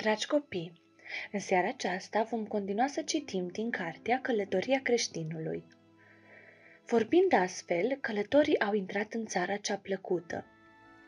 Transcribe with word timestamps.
Dragi 0.00 0.26
copii, 0.26 0.72
în 1.32 1.38
seara 1.38 1.68
aceasta 1.68 2.22
vom 2.22 2.46
continua 2.46 2.86
să 2.86 3.02
citim 3.02 3.46
din 3.46 3.70
cartea 3.70 4.20
Călătoria 4.22 4.80
creștinului. 4.82 5.64
Vorbind 6.86 7.32
astfel, 7.32 7.98
călătorii 8.00 8.60
au 8.60 8.72
intrat 8.72 9.12
în 9.12 9.26
țara 9.26 9.56
cea 9.56 9.76
plăcută. 9.76 10.44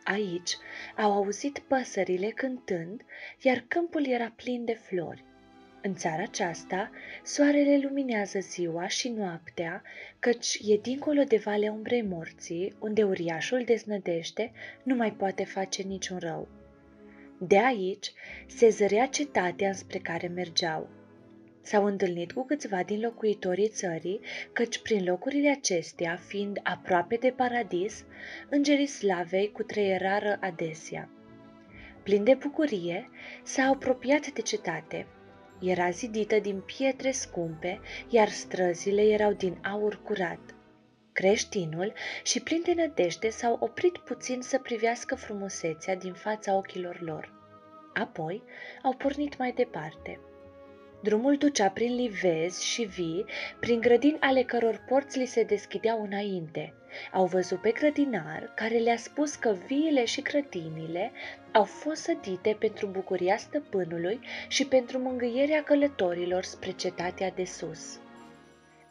Aici 0.05 0.51
au 0.97 1.13
auzit 1.13 1.59
păsările 1.59 2.29
cântând, 2.29 3.03
iar 3.43 3.65
câmpul 3.69 4.07
era 4.07 4.33
plin 4.37 4.65
de 4.65 4.75
flori. 4.75 5.25
În 5.83 5.95
țara 5.95 6.23
aceasta, 6.23 6.91
soarele 7.25 7.79
luminează 7.83 8.39
ziua 8.39 8.87
și 8.87 9.09
noaptea, 9.09 9.83
căci 10.19 10.59
e 10.67 10.77
dincolo 10.77 11.23
de 11.23 11.37
valea 11.37 11.73
umbrei 11.73 12.03
morții, 12.03 12.77
unde 12.81 13.03
uriașul 13.03 13.65
deznădește 13.65 14.53
nu 14.83 14.95
mai 14.95 15.13
poate 15.13 15.45
face 15.45 15.83
niciun 15.83 16.19
rău. 16.19 16.49
De 17.47 17.59
aici 17.59 18.13
se 18.47 18.69
zărea 18.69 19.07
cetatea 19.07 19.73
spre 19.73 19.99
care 19.99 20.27
mergeau. 20.27 20.89
S-au 21.63 21.85
întâlnit 21.85 22.33
cu 22.33 22.45
câțiva 22.45 22.83
din 22.83 23.01
locuitorii 23.01 23.69
țării, 23.69 24.21
căci 24.53 24.79
prin 24.79 25.05
locurile 25.05 25.51
acestea, 25.51 26.17
fiind 26.27 26.61
aproape 26.63 27.17
de 27.17 27.31
paradis, 27.37 28.05
îngerii 28.51 28.87
slavei 28.87 29.53
cu 29.53 29.63
treierară 29.63 30.39
adesea. 30.41 31.09
Plin 32.03 32.25
de 32.25 32.35
bucurie, 32.35 33.11
s-au 33.43 33.73
apropiat 33.73 34.31
de 34.31 34.41
cetate. 34.41 35.07
Era 35.61 35.91
zidită 35.91 36.39
din 36.39 36.61
pietre 36.61 37.11
scumpe, 37.11 37.81
iar 38.09 38.29
străzile 38.29 39.03
erau 39.03 39.33
din 39.33 39.59
aur 39.63 40.03
curat. 40.03 40.55
Creștinul 41.13 41.93
și 42.23 42.43
plin 42.43 42.63
de 42.65 42.73
nădejde 42.77 43.31
s-au 43.31 43.57
oprit 43.61 43.99
puțin 43.99 44.41
să 44.41 44.59
privească 44.59 45.15
frumusețea 45.15 45.97
din 45.97 46.13
fața 46.13 46.57
ochilor 46.57 47.01
lor. 47.01 47.42
Apoi 47.95 48.43
au 48.83 48.93
pornit 48.93 49.39
mai 49.39 49.53
departe. 49.53 50.19
Drumul 51.03 51.37
ducea 51.37 51.69
prin 51.69 51.95
livezi 51.95 52.67
și 52.67 52.83
vii, 52.83 53.25
prin 53.61 53.81
grădini 53.81 54.17
ale 54.21 54.43
căror 54.43 54.85
porți 54.89 55.19
li 55.19 55.27
se 55.27 55.43
deschideau 55.43 56.03
înainte. 56.03 56.75
Au 57.13 57.27
văzut 57.27 57.61
pe 57.61 57.71
grădinar 57.71 58.53
care 58.55 58.77
le-a 58.77 58.97
spus 58.97 59.35
că 59.35 59.57
viile 59.67 60.05
și 60.05 60.23
grădinile 60.23 61.13
au 61.53 61.65
fost 61.65 62.03
sădite 62.03 62.57
pentru 62.59 62.87
bucuria 62.87 63.37
stăpânului 63.37 64.21
și 64.49 64.67
pentru 64.67 64.99
mângâierea 64.99 65.63
călătorilor 65.63 66.43
spre 66.43 66.71
cetatea 66.71 67.31
de 67.31 67.45
sus. 67.45 67.99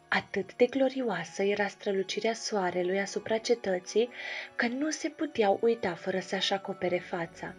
Atât 0.08 0.54
de 0.54 0.66
glorioasă 0.66 1.42
era 1.42 1.66
strălucirea 1.66 2.32
soarelui 2.32 3.00
asupra 3.00 3.36
cetății 3.36 4.08
că 4.56 4.66
nu 4.66 4.90
se 4.90 5.08
puteau 5.08 5.58
uita 5.62 5.94
fără 5.94 6.18
să-și 6.18 6.52
acopere 6.52 6.98
fața. 6.98 7.54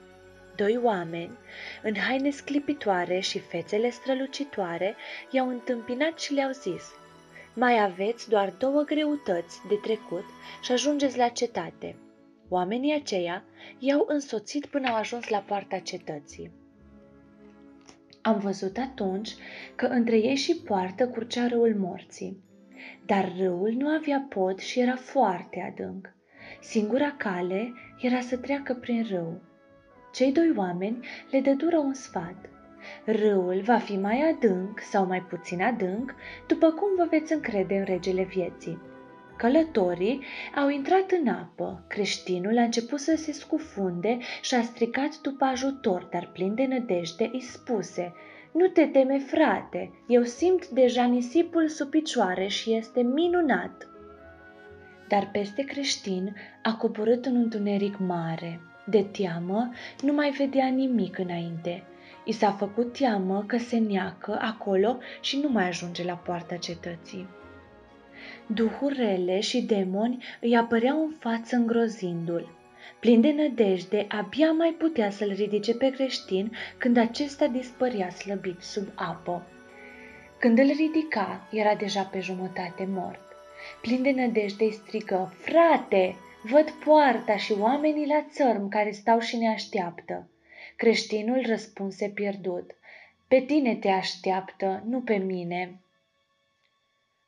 Doi 0.56 0.80
oameni, 0.84 1.38
în 1.84 1.96
haine 1.96 2.30
sclipitoare 2.30 3.20
și 3.20 3.40
fețele 3.40 3.90
strălucitoare, 3.90 4.96
i-au 5.32 5.50
întâmpinat 5.50 6.20
și 6.20 6.34
le-au 6.34 6.52
zis 6.52 6.92
Mai 7.54 7.84
aveți 7.84 8.30
doar 8.30 8.54
două 8.58 8.82
greutăți 8.82 9.62
de 9.68 9.76
trecut 9.76 10.26
și 10.62 10.72
ajungeți 10.72 11.18
la 11.18 11.28
cetate. 11.28 11.96
Oamenii 12.50 12.94
aceia 12.94 13.44
i-au 13.80 14.06
însoțit 14.08 14.66
până 14.66 14.90
au 14.90 14.96
ajuns 14.96 15.28
la 15.28 15.38
poarta 15.38 15.80
cetății. 15.80 16.52
Am 18.22 18.40
văzut 18.40 18.78
atunci 18.78 19.30
că 19.76 19.86
între 19.86 20.18
ei 20.18 20.36
și 20.36 20.56
poartă 20.56 21.08
curgea 21.08 21.48
râul 21.48 21.76
morții. 21.78 22.44
Dar 23.06 23.34
râul 23.38 23.74
nu 23.78 23.88
avea 23.88 24.26
pod 24.30 24.60
și 24.60 24.80
era 24.80 24.96
foarte 24.96 25.74
adânc. 25.74 26.14
Singura 26.62 27.12
cale 27.18 27.74
era 28.00 28.20
să 28.20 28.38
treacă 28.38 28.74
prin 28.74 29.06
râu. 29.10 29.42
Cei 30.14 30.32
doi 30.32 30.54
oameni 30.58 31.06
le 31.32 31.40
dădură 31.40 31.78
un 31.78 31.94
sfat. 31.94 32.36
Râul 33.06 33.62
va 33.66 33.78
fi 33.78 33.98
mai 33.98 34.30
adânc 34.30 34.80
sau 34.80 35.06
mai 35.06 35.22
puțin 35.22 35.62
adânc, 35.62 36.16
după 36.48 36.72
cum 36.72 36.88
vă 36.98 37.08
veți 37.10 37.34
încrede 37.34 37.76
în 37.76 37.84
regele 37.84 38.24
vieții. 38.24 38.82
Călătorii 39.38 40.24
au 40.56 40.70
intrat 40.70 41.12
în 41.12 41.28
apă, 41.28 41.84
creștinul 41.88 42.58
a 42.58 42.62
început 42.62 43.00
să 43.00 43.16
se 43.16 43.32
scufunde 43.32 44.18
și 44.42 44.56
a 44.56 44.62
stricat 44.62 45.22
după 45.22 45.46
ajutor, 45.46 46.08
dar 46.12 46.30
plin 46.34 46.56
de 46.56 46.66
nădejde 46.66 47.30
îi 47.34 47.42
spuse, 47.42 48.14
Nu 48.52 48.68
te 48.68 48.86
teme, 48.86 49.20
frate, 49.20 49.92
eu 50.08 50.24
simt 50.24 50.68
deja 50.68 51.06
nisipul 51.06 51.68
sub 51.68 51.90
picioare 51.90 52.48
și 52.48 52.74
este 52.74 53.02
minunat. 53.02 53.88
Dar 55.08 55.30
peste 55.32 55.64
creștin 55.64 56.36
a 56.64 56.76
coborât 56.76 57.26
un 57.26 57.36
întuneric 57.36 57.98
mare. 57.98 58.60
De 58.86 59.06
teamă 59.12 59.72
nu 60.02 60.14
mai 60.14 60.30
vedea 60.30 60.68
nimic 60.68 61.18
înainte. 61.18 61.84
I 62.26 62.32
s-a 62.32 62.52
făcut 62.52 62.98
teamă 62.98 63.44
că 63.48 63.58
se 63.58 63.78
neacă 63.78 64.38
acolo 64.42 64.98
și 65.22 65.40
nu 65.40 65.50
mai 65.50 65.68
ajunge 65.68 66.04
la 66.04 66.14
poarta 66.14 66.56
cetății. 66.56 67.28
Duhuri 68.46 68.96
rele 68.96 69.40
și 69.40 69.62
demoni 69.62 70.24
îi 70.42 70.58
apăreau 70.58 71.04
în 71.04 71.12
față 71.20 71.56
îngrozindu-l. 71.56 72.50
Plin 73.00 73.22
de 73.22 73.32
nădejde, 73.32 74.06
abia 74.10 74.52
mai 74.52 74.76
putea 74.78 75.10
să-l 75.10 75.34
ridice 75.36 75.74
pe 75.76 75.90
creștin 75.90 76.52
când 76.78 76.98
acesta 76.98 77.48
dispărea 77.48 78.10
slăbit 78.10 78.62
sub 78.62 78.88
apă. 78.96 79.46
Când 80.40 80.58
îl 80.58 80.66
ridica, 80.66 81.48
era 81.52 81.76
deja 81.76 82.02
pe 82.02 82.20
jumătate 82.20 82.88
mort. 82.90 83.22
Plin 83.82 84.02
de 84.02 84.12
nădejde 84.12 84.64
îi 84.64 84.72
strigă, 84.72 85.34
Frate, 85.38 86.16
văd 86.44 86.72
poarta 86.72 87.38
și 87.38 87.52
oamenii 87.52 88.08
la 88.08 88.26
țărm 88.30 88.70
care 88.70 88.92
stau 88.92 89.20
și 89.20 89.38
ne 89.38 89.48
așteaptă. 89.48 90.28
Creștinul 90.76 91.44
răspunse 91.46 92.10
pierdut, 92.10 92.76
Pe 93.28 93.40
tine 93.40 93.76
te 93.76 93.90
așteaptă, 93.90 94.84
nu 94.86 95.02
pe 95.02 95.16
mine. 95.16 95.80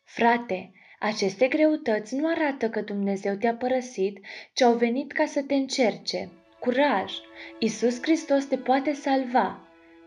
Frate, 0.03 0.71
aceste 0.99 1.47
greutăți 1.47 2.15
nu 2.15 2.27
arată 2.29 2.69
că 2.69 2.81
Dumnezeu 2.81 3.35
te-a 3.35 3.55
părăsit, 3.55 4.19
ci 4.53 4.61
au 4.61 4.73
venit 4.73 5.11
ca 5.11 5.25
să 5.25 5.43
te 5.43 5.53
încerce. 5.53 6.29
Curaj! 6.59 7.13
Isus 7.59 8.01
Hristos 8.01 8.45
te 8.45 8.57
poate 8.57 8.93
salva. 8.93 9.59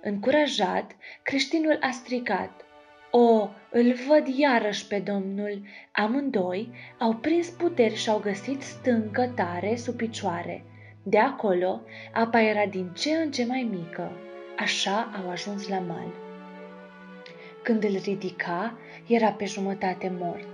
Încurajat, 0.03 0.97
creștinul 1.23 1.79
a 1.81 1.91
strigat. 1.91 2.68
O, 3.11 3.49
îl 3.71 3.95
văd 4.09 4.27
iarăși 4.27 4.87
pe 4.87 4.99
Domnul. 4.99 5.63
Amândoi 5.93 6.71
au 6.99 7.15
prins 7.15 7.49
puteri 7.49 7.95
și 7.95 8.09
au 8.09 8.19
găsit 8.19 8.63
stâncă 8.63 9.33
tare 9.35 9.77
sub 9.77 9.95
picioare. 9.95 10.65
De 11.03 11.19
acolo, 11.19 11.81
apa 12.13 12.41
era 12.41 12.67
din 12.67 12.91
ce 12.95 13.11
în 13.11 13.31
ce 13.31 13.45
mai 13.45 13.69
mică. 13.71 14.11
Așa 14.59 15.11
au 15.23 15.31
ajuns 15.31 15.69
la 15.69 15.79
mal. 15.79 16.13
Când 17.63 17.85
îl 17.85 17.97
ridica, 18.05 18.79
era 19.07 19.31
pe 19.31 19.45
jumătate 19.45 20.13
mort. 20.19 20.49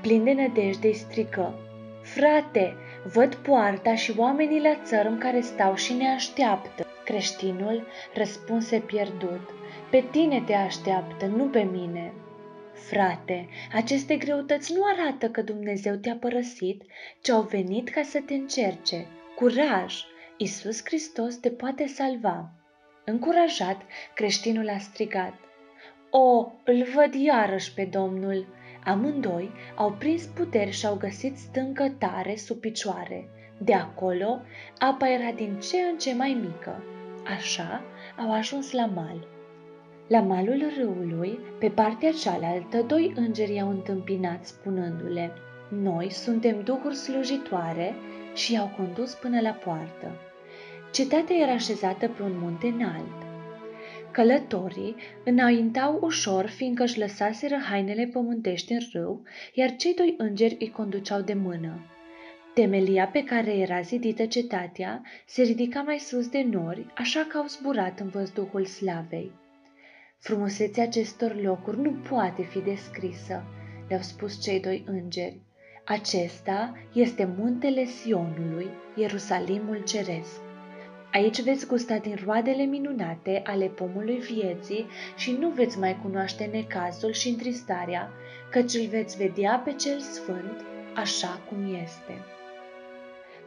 Plin 0.00 0.24
de 0.24 0.32
nădejde 0.32 0.86
îi 0.86 0.94
strică, 0.94 1.54
Frate, 2.02 2.74
văd 3.12 3.34
poarta 3.34 3.94
și 3.94 4.14
oamenii 4.16 4.60
la 4.60 4.74
țărm 4.84 5.18
care 5.18 5.40
stau 5.40 5.74
și 5.74 5.92
ne 5.92 6.08
așteaptă. 6.08 6.86
Creștinul 7.04 7.86
răspunse 8.14 8.78
pierdut, 8.78 9.50
Pe 9.92 10.04
tine 10.10 10.42
te 10.46 10.54
așteaptă, 10.54 11.26
nu 11.26 11.44
pe 11.44 11.62
mine. 11.62 12.12
Frate, 12.72 13.48
aceste 13.72 14.16
greutăți 14.16 14.72
nu 14.74 14.80
arată 14.84 15.30
că 15.30 15.42
Dumnezeu 15.42 15.94
te-a 15.94 16.16
părăsit, 16.20 16.82
ci 17.20 17.28
au 17.28 17.42
venit 17.42 17.88
ca 17.88 18.02
să 18.02 18.20
te 18.26 18.34
încerce. 18.34 19.06
Curaj! 19.36 19.94
Isus 20.36 20.80
Hristos 20.84 21.36
te 21.36 21.50
poate 21.50 21.86
salva. 21.86 22.50
Încurajat, 23.04 23.82
creștinul 24.14 24.68
a 24.68 24.78
strigat, 24.78 25.34
O, 26.10 26.52
îl 26.64 26.86
văd 26.94 27.14
iarăși 27.14 27.74
pe 27.74 27.84
Domnul! 27.84 28.46
Amândoi 28.84 29.50
au 29.74 29.92
prins 29.92 30.24
puteri 30.24 30.70
și 30.70 30.86
au 30.86 30.94
găsit 30.94 31.36
stâncă 31.36 31.94
tare 31.98 32.36
sub 32.36 32.56
picioare. 32.56 33.28
De 33.58 33.74
acolo, 33.74 34.40
apa 34.78 35.08
era 35.08 35.30
din 35.30 35.58
ce 35.58 35.76
în 35.76 35.98
ce 35.98 36.14
mai 36.14 36.38
mică. 36.42 36.84
Așa 37.36 37.82
au 38.18 38.32
ajuns 38.32 38.72
la 38.72 38.86
mal. 38.86 39.31
La 40.12 40.20
malul 40.20 40.72
râului, 40.76 41.38
pe 41.58 41.68
partea 41.68 42.12
cealaltă, 42.12 42.82
doi 42.82 43.12
îngeri 43.16 43.54
i-au 43.54 43.70
întâmpinat, 43.70 44.44
spunându-le, 44.44 45.32
Noi 45.68 46.10
suntem 46.10 46.62
duhuri 46.64 46.94
slujitoare 46.94 47.94
și 48.34 48.52
i-au 48.52 48.72
condus 48.76 49.14
până 49.14 49.40
la 49.40 49.50
poartă. 49.50 50.10
Cetatea 50.90 51.36
era 51.36 51.52
așezată 51.52 52.08
pe 52.08 52.22
un 52.22 52.38
munte 52.38 52.66
înalt. 52.66 53.22
Călătorii 54.10 54.96
înaintau 55.24 55.98
ușor, 56.02 56.46
fiindcă 56.46 56.82
își 56.82 56.98
lăsaseră 56.98 57.56
hainele 57.70 58.06
pământești 58.12 58.72
în 58.72 58.80
râu, 58.92 59.22
iar 59.54 59.76
cei 59.76 59.94
doi 59.94 60.14
îngeri 60.18 60.56
îi 60.58 60.70
conduceau 60.70 61.20
de 61.20 61.34
mână. 61.34 61.86
Temelia 62.54 63.06
pe 63.06 63.24
care 63.24 63.52
era 63.52 63.80
zidită 63.80 64.26
cetatea 64.26 65.02
se 65.26 65.42
ridica 65.42 65.82
mai 65.82 65.98
sus 65.98 66.28
de 66.28 66.46
nori, 66.50 66.86
așa 66.96 67.26
că 67.28 67.38
au 67.38 67.46
zburat 67.46 68.00
în 68.00 68.08
văzduhul 68.08 68.64
slavei. 68.64 69.41
Frumusețea 70.24 70.82
acestor 70.82 71.40
locuri 71.40 71.80
nu 71.80 71.90
poate 71.90 72.42
fi 72.42 72.58
descrisă, 72.58 73.44
le-au 73.88 74.00
spus 74.00 74.42
cei 74.42 74.60
doi 74.60 74.84
îngeri. 74.86 75.40
Acesta 75.84 76.76
este 76.92 77.34
muntele 77.38 77.84
Sionului, 77.84 78.66
Ierusalimul 78.94 79.82
ceresc. 79.84 80.40
Aici 81.12 81.42
veți 81.42 81.66
gusta 81.66 81.96
din 81.96 82.18
roadele 82.24 82.62
minunate 82.62 83.42
ale 83.44 83.66
pomului 83.66 84.16
vieții 84.16 84.86
și 85.16 85.30
nu 85.30 85.48
veți 85.48 85.78
mai 85.78 85.98
cunoaște 86.02 86.44
necazul 86.44 87.12
și 87.12 87.28
întristarea, 87.28 88.10
căci 88.50 88.74
îl 88.74 88.86
veți 88.86 89.16
vedea 89.16 89.62
pe 89.64 89.72
cel 89.72 89.98
sfânt 89.98 90.64
așa 90.94 91.40
cum 91.48 91.74
este. 91.82 92.12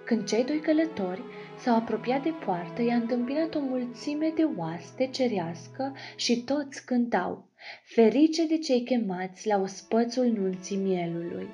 Când 0.06 0.28
cei 0.28 0.44
doi 0.44 0.60
călători 0.60 1.22
s-au 1.58 1.76
apropiat 1.76 2.24
de 2.24 2.34
poartă, 2.46 2.82
i-a 2.82 2.96
întâmpinat 2.96 3.56
o 3.56 3.60
mulțime 3.60 4.34
de 4.36 4.44
oaste 4.58 5.08
cerească 5.08 5.96
și 6.16 6.44
toți 6.44 6.86
cântau, 6.86 7.50
ferice 7.84 8.48
de 8.48 8.58
cei 8.58 8.84
chemați 8.84 9.48
la 9.48 9.62
ospățul 9.62 10.26
nunții 10.26 10.78
mielului. 10.78 11.48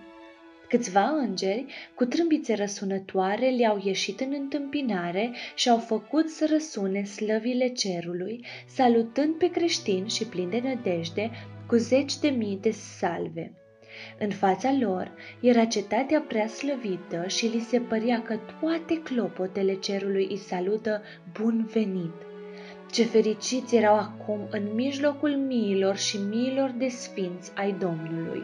Câțiva 0.69 1.09
îngeri, 1.09 1.65
cu 1.95 2.05
trâmbițe 2.05 2.53
răsunătoare, 2.53 3.49
le-au 3.49 3.81
ieșit 3.83 4.19
în 4.19 4.33
întâmpinare 4.39 5.31
și 5.55 5.69
au 5.69 5.77
făcut 5.77 6.29
să 6.29 6.47
răsune 6.51 7.03
slăvile 7.03 7.67
cerului, 7.67 8.45
salutând 8.67 9.35
pe 9.35 9.49
creștini 9.49 10.09
și 10.09 10.25
plin 10.25 10.49
de 10.49 10.59
nădejde, 10.63 11.31
cu 11.67 11.75
zeci 11.75 12.19
de 12.19 12.29
mii 12.29 12.57
de 12.61 12.71
salve. 12.71 13.60
În 14.19 14.29
fața 14.29 14.75
lor 14.79 15.11
era 15.39 15.65
cetatea 15.65 16.23
prea 16.27 16.47
slăvită 16.47 17.27
și 17.27 17.45
li 17.45 17.59
se 17.59 17.79
părea 17.79 18.21
că 18.21 18.39
toate 18.59 19.01
clopotele 19.01 19.73
cerului 19.73 20.27
îi 20.29 20.37
salută 20.37 21.01
bun 21.39 21.69
venit. 21.73 22.13
Ce 22.91 23.03
fericiți 23.03 23.75
erau 23.75 23.95
acum 23.95 24.47
în 24.49 24.63
mijlocul 24.73 25.29
miilor 25.29 25.97
și 25.97 26.17
miilor 26.17 26.73
de 26.77 26.87
sfinți 26.87 27.51
ai 27.55 27.75
Domnului. 27.79 28.43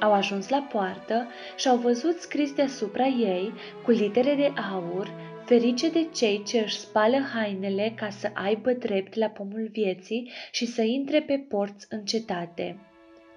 Au 0.00 0.12
ajuns 0.12 0.48
la 0.48 0.66
poartă 0.72 1.26
și 1.56 1.68
au 1.68 1.76
văzut 1.76 2.18
scris 2.18 2.52
deasupra 2.52 3.06
ei, 3.06 3.52
cu 3.84 3.90
litere 3.90 4.34
de 4.34 4.52
aur, 4.72 5.10
ferice 5.44 5.90
de 5.90 6.06
cei 6.14 6.42
ce 6.46 6.58
își 6.58 6.78
spală 6.78 7.16
hainele 7.34 7.92
ca 7.96 8.10
să 8.10 8.30
aibă 8.34 8.72
drept 8.72 9.14
la 9.14 9.26
pomul 9.26 9.68
vieții 9.72 10.30
și 10.50 10.66
să 10.66 10.82
intre 10.82 11.20
pe 11.22 11.44
porți 11.48 11.86
în 11.90 12.04
cetate. 12.04 12.78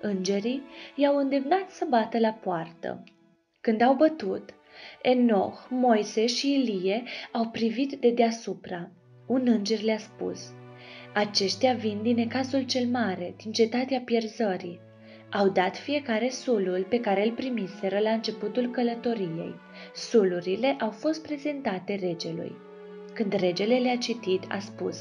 Îngerii 0.01 0.61
i-au 0.95 1.17
îndemnat 1.17 1.69
să 1.69 1.85
bată 1.89 2.19
la 2.19 2.31
poartă. 2.31 3.03
Când 3.61 3.81
au 3.81 3.93
bătut, 3.93 4.49
Enoch, 5.01 5.67
Moise 5.69 6.25
și 6.25 6.53
Ilie 6.53 7.03
au 7.31 7.49
privit 7.49 7.93
de 7.93 8.09
deasupra. 8.09 8.91
Un 9.27 9.47
înger 9.47 9.81
le-a 9.81 9.97
spus, 9.97 10.53
aceștia 11.13 11.73
vin 11.73 12.01
din 12.01 12.15
necazul 12.15 12.61
cel 12.61 12.87
mare, 12.87 13.33
din 13.43 13.51
cetatea 13.51 13.99
pierzării. 13.99 14.79
Au 15.31 15.49
dat 15.49 15.77
fiecare 15.77 16.29
sulul 16.29 16.85
pe 16.89 16.99
care 16.99 17.25
îl 17.25 17.31
primiseră 17.31 17.99
la 17.99 18.09
începutul 18.09 18.71
călătoriei. 18.71 19.55
Sulurile 19.93 20.75
au 20.79 20.89
fost 20.89 21.21
prezentate 21.21 21.95
regelui. 21.95 22.55
Când 23.19 23.33
regele 23.33 23.77
le-a 23.77 23.97
citit, 23.97 24.43
a 24.47 24.59
spus, 24.59 24.97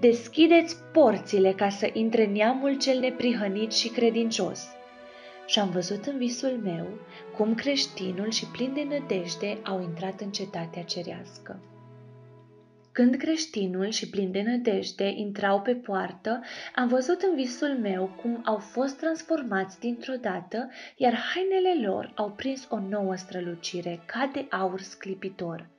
Deschideți 0.00 0.76
porțile 0.92 1.52
ca 1.52 1.68
să 1.68 1.90
intre 1.92 2.26
neamul 2.26 2.78
cel 2.78 2.98
neprihănit 2.98 3.72
și 3.72 3.88
credincios. 3.88 4.66
Și 5.46 5.58
am 5.58 5.70
văzut 5.70 6.04
în 6.04 6.18
visul 6.18 6.60
meu 6.62 6.86
cum 7.36 7.54
creștinul 7.54 8.30
și 8.30 8.46
plin 8.46 8.74
de 8.74 8.82
nădejde 8.82 9.58
au 9.64 9.82
intrat 9.82 10.20
în 10.20 10.30
cetatea 10.30 10.82
cerească. 10.82 11.60
Când 12.92 13.14
creștinul 13.14 13.88
și 13.88 14.10
plin 14.10 14.30
de 14.30 14.42
nădejde 14.42 15.12
intrau 15.16 15.60
pe 15.60 15.74
poartă, 15.74 16.40
am 16.74 16.88
văzut 16.88 17.22
în 17.22 17.34
visul 17.34 17.78
meu 17.80 18.18
cum 18.22 18.42
au 18.44 18.56
fost 18.56 18.98
transformați 18.98 19.80
dintr-o 19.80 20.14
dată, 20.20 20.70
iar 20.96 21.14
hainele 21.14 21.86
lor 21.86 22.12
au 22.14 22.30
prins 22.30 22.66
o 22.70 22.78
nouă 22.78 23.16
strălucire, 23.16 24.02
ca 24.06 24.30
de 24.32 24.46
aur 24.50 24.80
sclipitor. 24.80 25.70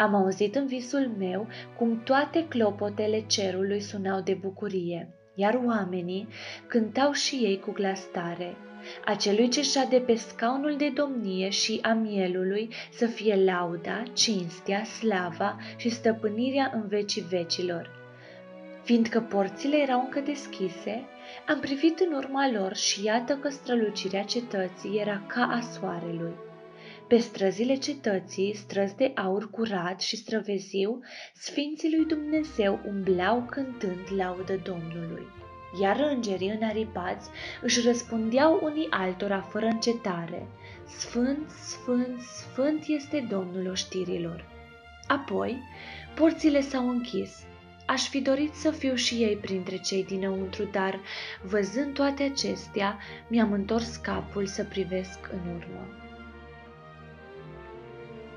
Am 0.00 0.14
auzit 0.14 0.54
în 0.54 0.66
visul 0.66 1.10
meu 1.18 1.46
cum 1.76 2.02
toate 2.02 2.46
clopotele 2.48 3.24
cerului 3.26 3.80
sunau 3.80 4.20
de 4.20 4.34
bucurie, 4.34 5.08
iar 5.34 5.60
oamenii 5.66 6.28
cântau 6.66 7.12
și 7.12 7.34
ei 7.34 7.58
cu 7.58 7.72
glas 7.72 8.04
tare. 8.12 8.56
Acelui 9.04 9.48
ce 9.48 9.62
șade 9.62 9.98
pe 9.98 10.14
scaunul 10.14 10.76
de 10.76 10.88
domnie 10.88 11.48
și 11.48 11.78
a 11.82 11.92
mielului 11.92 12.68
să 12.92 13.06
fie 13.06 13.44
lauda, 13.44 14.02
cinstea, 14.12 14.84
slava 14.84 15.58
și 15.76 15.88
stăpânirea 15.88 16.70
în 16.74 16.88
vecii 16.88 17.22
vecilor. 17.22 17.90
Fiindcă 18.82 19.20
porțile 19.20 19.76
erau 19.76 20.00
încă 20.00 20.20
deschise, 20.20 21.04
am 21.46 21.60
privit 21.60 21.98
în 22.00 22.12
urma 22.12 22.50
lor 22.50 22.74
și 22.74 23.04
iată 23.04 23.36
că 23.36 23.48
strălucirea 23.48 24.22
cetății 24.22 24.98
era 24.98 25.22
ca 25.26 25.42
a 25.42 25.60
soarelui. 25.60 26.46
Pe 27.08 27.18
străzile 27.18 27.74
cetății, 27.74 28.54
străzi 28.54 28.96
de 28.96 29.12
aur 29.14 29.50
curat 29.50 30.00
și 30.00 30.16
străveziu, 30.16 31.00
sfinții 31.34 31.96
lui 31.96 32.06
Dumnezeu 32.06 32.80
umblau 32.86 33.46
cântând 33.50 34.06
laudă 34.16 34.60
Domnului. 34.64 35.26
Iar 35.80 36.00
îngerii 36.00 36.50
înaripați 36.50 37.30
își 37.62 37.80
răspundeau 37.80 38.60
unii 38.62 38.86
altora 38.90 39.40
fără 39.40 39.66
încetare, 39.66 40.46
Sfânt, 40.86 41.50
Sfânt, 41.50 42.20
Sfânt 42.20 42.84
este 42.86 43.26
Domnul 43.30 43.70
oștirilor. 43.70 44.44
Apoi, 45.06 45.62
porțile 46.14 46.60
s-au 46.60 46.88
închis. 46.88 47.46
Aș 47.86 48.08
fi 48.08 48.20
dorit 48.20 48.54
să 48.54 48.70
fiu 48.70 48.94
și 48.94 49.14
ei 49.14 49.36
printre 49.36 49.76
cei 49.76 50.04
dinăuntru, 50.04 50.64
dar, 50.64 51.00
văzând 51.42 51.94
toate 51.94 52.22
acestea, 52.22 52.98
mi-am 53.28 53.52
întors 53.52 53.96
capul 53.96 54.46
să 54.46 54.64
privesc 54.64 55.18
în 55.32 55.54
urmă. 55.54 56.07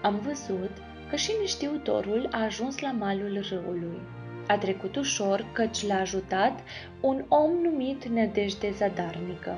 Am 0.02 0.20
văzut 0.20 0.72
că 1.10 1.16
și 1.16 1.32
neștiutorul 1.40 2.28
a 2.32 2.44
ajuns 2.44 2.80
la 2.80 2.92
malul 2.92 3.46
râului. 3.50 4.02
A 4.48 4.58
trecut 4.58 4.96
ușor 4.96 5.46
căci 5.54 5.88
l-a 5.88 6.00
ajutat 6.00 6.60
un 7.02 7.26
om 7.28 7.52
numit 7.52 8.06
Nădejde 8.06 8.72
Zadarnică. 8.72 9.58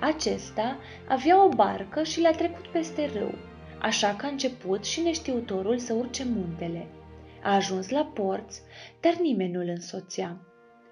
Acesta 0.00 0.76
avea 1.08 1.44
o 1.44 1.48
barcă 1.48 2.02
și 2.02 2.20
l-a 2.20 2.30
trecut 2.30 2.66
peste 2.66 3.10
râu, 3.14 3.34
așa 3.80 4.14
că 4.14 4.26
a 4.26 4.28
început 4.28 4.84
și 4.84 5.00
neștiutorul 5.00 5.78
să 5.78 5.92
urce 5.92 6.24
muntele. 6.24 6.86
A 7.42 7.54
ajuns 7.54 7.88
la 7.88 8.04
porți, 8.14 8.62
dar 9.00 9.14
nimeni 9.14 9.52
nu-l 9.52 9.68
însoțea. 9.68 10.36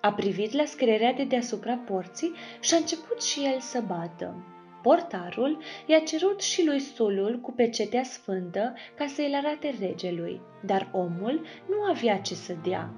A 0.00 0.12
privit 0.12 0.52
la 0.52 0.64
scrierea 0.64 1.12
de 1.12 1.24
deasupra 1.24 1.74
porții 1.74 2.32
și 2.60 2.74
a 2.74 2.76
început 2.76 3.22
și 3.22 3.40
el 3.44 3.60
să 3.60 3.82
bată. 3.86 4.34
Portarul 4.82 5.62
i-a 5.86 5.98
cerut 5.98 6.40
și 6.40 6.66
lui 6.66 6.78
sulul 6.78 7.38
cu 7.42 7.52
pecetea 7.52 8.02
sfântă 8.02 8.74
ca 8.94 9.06
să 9.06 9.22
îl 9.22 9.34
arate 9.34 9.74
regelui, 9.80 10.40
dar 10.64 10.88
omul 10.92 11.46
nu 11.68 11.82
avea 11.90 12.18
ce 12.18 12.34
să 12.34 12.56
dea. 12.62 12.92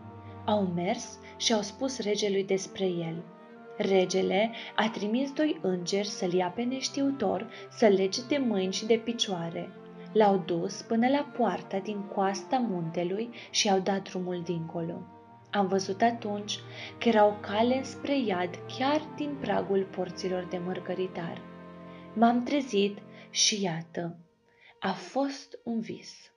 Au 0.47 0.63
mers 0.63 1.19
și 1.37 1.53
au 1.53 1.61
spus 1.61 1.99
regelui 1.99 2.45
despre 2.45 2.85
el. 2.85 3.25
Regele 3.77 4.51
a 4.77 4.91
trimis 4.91 5.33
doi 5.33 5.59
îngeri 5.63 6.07
să-l 6.07 6.33
ia 6.33 6.53
pe 6.55 6.63
neștiutor, 6.63 7.51
să 7.71 7.87
lege 7.87 8.21
de 8.29 8.39
mâini 8.39 8.73
și 8.73 8.87
de 8.87 9.01
picioare. 9.05 9.71
L-au 10.13 10.43
dus 10.47 10.83
până 10.83 11.09
la 11.09 11.31
poarta 11.37 11.79
din 11.79 12.01
coasta 12.15 12.67
muntelui 12.69 13.31
și 13.51 13.71
au 13.71 13.79
dat 13.79 14.09
drumul 14.09 14.43
dincolo. 14.45 15.03
Am 15.51 15.67
văzut 15.67 16.03
atunci 16.03 16.59
că 16.99 17.09
era 17.09 17.27
o 17.27 17.33
cale 17.41 17.83
spre 17.83 18.19
iad 18.19 18.59
chiar 18.79 19.01
din 19.17 19.37
pragul 19.41 19.87
porților 19.91 20.47
de 20.51 20.61
mărgăritar. 20.65 21.50
M-am 22.15 22.43
trezit 22.43 22.99
și 23.31 23.63
iată, 23.63 24.19
a 24.81 24.93
fost 24.93 25.59
un 25.65 25.81
vis. 25.81 26.33